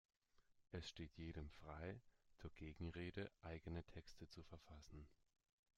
Es 0.71 0.89
steht 0.89 1.15
jedem 1.15 1.51
frei, 1.51 2.01
zur 2.33 2.49
Gegenrede 2.55 3.29
eigene 3.43 3.83
Texte 3.85 4.27
zu 4.27 4.41
verfassen. 4.41 5.07